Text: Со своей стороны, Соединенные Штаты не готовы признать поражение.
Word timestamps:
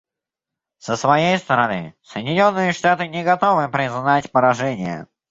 Со 0.79 0.95
своей 0.95 1.37
стороны, 1.37 1.93
Соединенные 2.01 2.73
Штаты 2.73 3.07
не 3.07 3.23
готовы 3.23 3.69
признать 3.69 4.31
поражение. 4.31 5.05